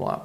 [0.00, 0.22] Vamos lá.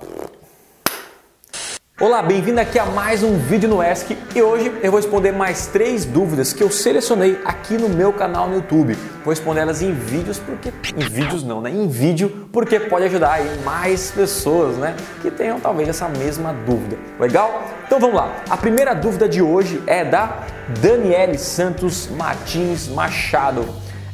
[2.00, 5.68] Olá, bem-vindo aqui a mais um vídeo no ESC e hoje eu vou responder mais
[5.68, 8.94] três dúvidas que eu selecionei aqui no meu canal no YouTube.
[9.24, 11.70] Vou responder elas em vídeos porque em vídeos não, né?
[11.70, 14.96] Em vídeo porque pode ajudar aí mais pessoas, né?
[15.22, 16.98] Que tenham talvez essa mesma dúvida.
[17.20, 17.64] Legal?
[17.86, 18.34] Então vamos lá.
[18.50, 20.44] A primeira dúvida de hoje é da
[20.82, 23.66] Daniele Santos Martins Machado.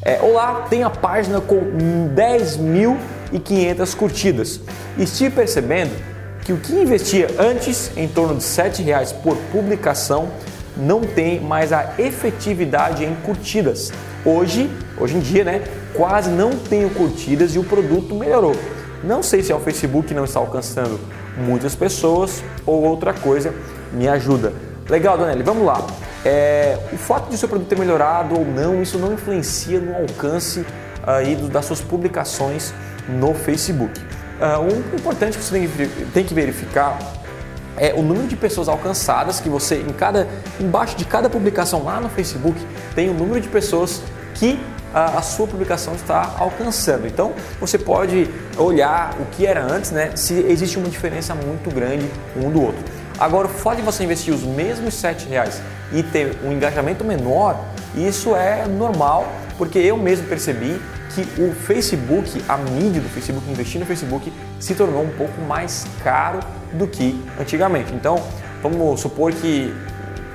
[0.04, 1.56] É, Olá, tenho a página com
[3.32, 4.60] 10.500 curtidas.
[4.98, 5.92] Estive percebendo
[6.44, 10.30] que o que investia antes em torno de R$ reais por publicação
[10.76, 13.92] não tem mais a efetividade em curtidas.
[14.26, 15.64] Hoje, hoje em dia, né,
[15.94, 18.56] quase não tenho curtidas e o produto melhorou.
[19.04, 21.00] Não sei se é o Facebook que não está alcançando
[21.38, 23.54] muitas pessoas ou outra coisa
[23.92, 24.54] me ajuda.
[24.90, 25.86] Legal, Donelli, vamos lá.
[26.24, 30.66] É, o fato de seu produto ter melhorado ou não, isso não influencia no alcance
[31.04, 32.74] aí das suas publicações
[33.20, 34.00] no Facebook.
[34.40, 35.70] Uh, um importante que você
[36.14, 36.98] tem que verificar
[37.78, 40.28] é o número de pessoas alcançadas que você em cada
[40.60, 42.60] embaixo de cada publicação lá no Facebook
[42.94, 44.02] tem o número de pessoas
[44.34, 44.60] que
[44.94, 47.08] a, a sua publicação está alcançando.
[47.08, 50.12] Então você pode olhar o que era antes, né?
[50.16, 52.84] Se existe uma diferença muito grande um do outro.
[53.20, 55.62] Agora, fato de você investir os mesmos sete reais
[55.94, 57.64] e ter um engajamento menor,
[57.96, 59.28] isso é normal,
[59.58, 60.82] porque eu mesmo percebi
[61.14, 65.86] que o Facebook, a mídia do Facebook, investir no Facebook, se tornou um pouco mais
[66.04, 66.40] caro
[66.74, 67.94] do que antigamente.
[67.94, 68.22] Então,
[68.62, 69.74] vamos supor que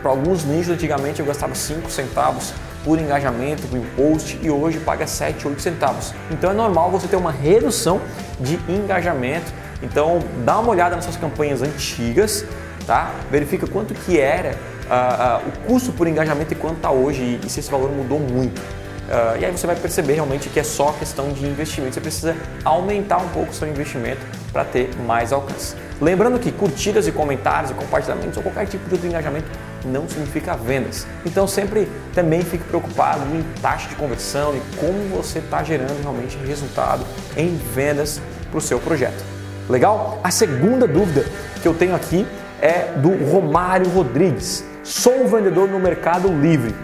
[0.03, 2.53] para alguns nichos antigamente eu gastava 5 centavos
[2.85, 6.15] por engajamento, por post e hoje paga 7, 8 centavos.
[6.31, 8.01] Então é normal você ter uma redução
[8.39, 9.53] de engajamento.
[9.83, 12.45] Então dá uma olhada nas suas campanhas antigas,
[12.87, 13.11] tá?
[13.31, 17.51] Verifica quanto que era uh, uh, o custo por engajamento e quanto está hoje e
[17.51, 18.63] se esse valor mudou muito.
[19.07, 21.95] Uh, e aí você vai perceber realmente que é só questão de investimento.
[21.95, 24.21] Você precisa aumentar um pouco o seu investimento
[24.53, 25.77] para ter mais alcance.
[26.01, 29.47] Lembrando que curtidas e comentários e compartilhamentos ou qualquer tipo de engajamento
[29.85, 31.07] não significa vendas.
[31.25, 36.37] Então sempre também fique preocupado em taxa de conversão e como você está gerando realmente
[36.39, 37.05] resultado
[37.37, 38.21] em vendas
[38.51, 39.25] para o seu projeto.
[39.69, 40.21] Legal?
[40.23, 41.25] A segunda dúvida
[41.63, 42.27] que eu tenho aqui
[42.61, 44.65] é do Romário Rodrigues.
[44.83, 46.75] Sou um vendedor no Mercado Livre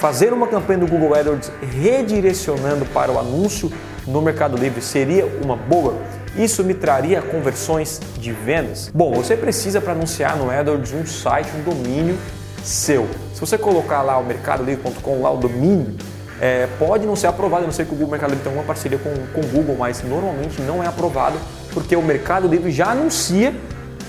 [0.00, 3.70] Fazer uma campanha do Google AdWords redirecionando para o anúncio
[4.06, 5.94] no Mercado Livre seria uma boa?
[6.34, 8.90] Isso me traria conversões de vendas?
[8.94, 12.16] Bom, você precisa para anunciar no AdWords um site, um domínio
[12.64, 13.06] seu.
[13.34, 15.94] Se você colocar lá o mercadolivre.com, lá o domínio,
[16.40, 17.64] é, pode não ser aprovado.
[17.64, 19.76] Eu não sei que o Google Mercado Livre tem uma parceria com, com o Google,
[19.78, 21.36] mas normalmente não é aprovado
[21.74, 23.52] porque o Mercado Livre já anuncia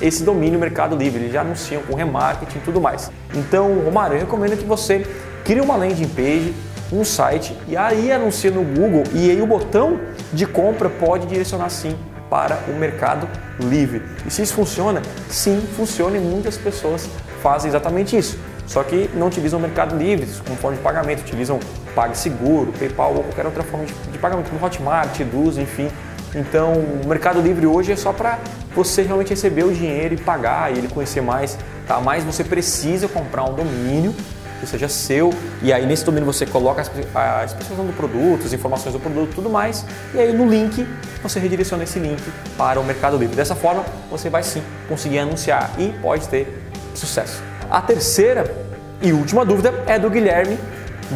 [0.01, 3.11] esse domínio Mercado Livre, eles já anunciam com remarketing e tudo mais.
[3.35, 5.05] Então, Romário, eu recomendo que você
[5.43, 6.53] cria uma landing page,
[6.91, 9.99] um site e aí anuncia no Google e aí o botão
[10.33, 11.95] de compra pode direcionar sim
[12.29, 13.27] para o mercado
[13.59, 14.01] livre.
[14.25, 15.01] E se isso funciona?
[15.29, 17.09] Sim, funciona e muitas pessoas
[17.41, 18.37] fazem exatamente isso.
[18.65, 21.59] Só que não utilizam o mercado livre como forma de pagamento, utilizam
[21.93, 25.89] PagSeguro, PayPal ou qualquer outra forma de, pagamento, como Hotmart, Eduz, enfim.
[26.33, 28.39] Então, o Mercado Livre hoje é só para
[28.73, 31.99] você realmente receber o dinheiro e pagar e ele conhecer mais, tá?
[31.99, 34.15] Mas você precisa comprar um domínio
[34.61, 36.81] que seja seu, e aí nesse domínio você coloca
[37.15, 40.87] a especificação do produto, as informações do produto tudo mais, e aí no link
[41.21, 42.21] você redireciona esse link
[42.57, 43.35] para o Mercado Livre.
[43.35, 46.63] Dessa forma você vai sim conseguir anunciar e pode ter
[46.93, 47.41] sucesso.
[47.69, 48.53] A terceira
[49.01, 50.57] e última dúvida é do Guilherme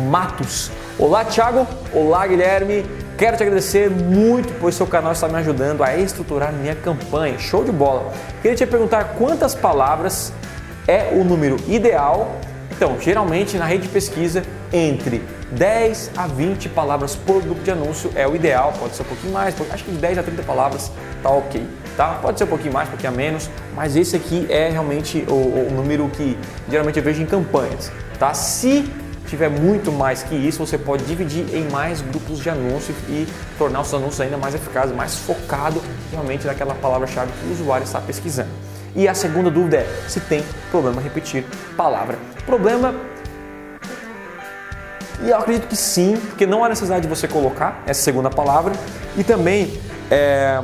[0.09, 0.71] Matos.
[0.97, 1.67] Olá, Thiago.
[1.93, 2.85] Olá, Guilherme.
[3.17, 7.37] Quero te agradecer muito, pois seu canal está me ajudando a estruturar minha campanha.
[7.37, 8.11] Show de bola.
[8.41, 10.33] Queria te perguntar quantas palavras
[10.87, 12.35] é o número ideal
[12.75, 14.43] então, geralmente na rede de pesquisa,
[14.73, 19.05] entre 10 a 20 palavras por grupo de anúncio é o ideal, pode ser um
[19.05, 20.91] pouquinho mais, acho que de 10 a 30 palavras
[21.23, 21.65] tá ok,
[21.95, 22.19] tá?
[22.21, 25.33] Pode ser um pouquinho mais, um pouquinho a menos, mas esse aqui é realmente o,
[25.33, 26.37] o número que
[26.69, 28.33] geralmente eu vejo em campanhas, tá?
[28.33, 28.91] Se
[29.27, 33.25] tiver muito mais que isso, você pode dividir em mais grupos de anúncios e
[33.57, 35.81] tornar os anúncios ainda mais eficazes, mais focado
[36.11, 38.49] realmente naquela palavra-chave que o usuário está pesquisando.
[38.95, 41.43] E a segunda dúvida é se tem problema repetir
[41.75, 42.17] palavra.
[42.45, 42.95] Problema.
[45.21, 48.73] E eu acredito que sim, porque não há necessidade de você colocar essa segunda palavra.
[49.17, 50.61] E também, é,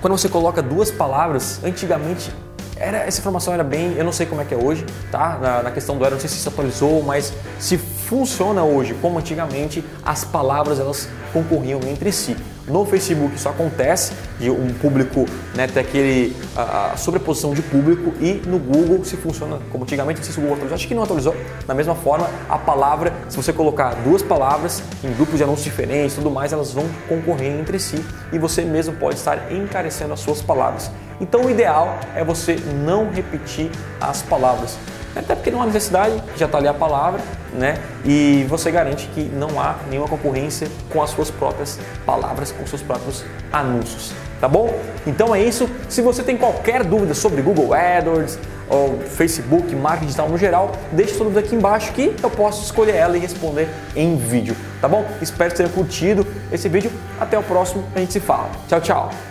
[0.00, 2.32] quando você coloca duas palavras, antigamente
[2.80, 5.38] era, essa informação era bem, eu não sei como é que é hoje, tá?
[5.40, 9.18] Na, na questão do era, não sei se se atualizou, mas se funciona hoje como
[9.18, 12.34] antigamente, as palavras elas concorriam entre si.
[12.70, 15.26] No Facebook isso acontece, de um público
[15.56, 20.18] né, ter aquele a, a sobreposição de público e no Google se funciona como antigamente,
[20.18, 21.36] não sei se o Google atualizou, acho que não atualizou.
[21.66, 26.14] Da mesma forma, a palavra, se você colocar duas palavras em grupos de anúncios diferentes,
[26.14, 30.40] tudo mais, elas vão concorrer entre si e você mesmo pode estar encarecendo as suas
[30.40, 30.90] palavras.
[31.20, 33.68] Então o ideal é você não repetir
[34.00, 34.78] as palavras.
[35.14, 37.20] Até porque não há necessidade, já está ali a palavra,
[37.52, 37.78] né?
[38.04, 42.82] E você garante que não há nenhuma concorrência com as suas próprias palavras, com seus
[42.82, 44.72] próprios anúncios, tá bom?
[45.06, 45.68] Então é isso.
[45.88, 51.14] Se você tem qualquer dúvida sobre Google AdWords ou Facebook, marketing digital no geral, deixe
[51.14, 55.04] sua dúvida aqui embaixo que eu posso escolher ela e responder em vídeo, tá bom?
[55.20, 56.92] Espero que tenha curtido esse vídeo.
[57.20, 58.48] Até o próximo, a gente se fala.
[58.68, 59.29] Tchau, tchau.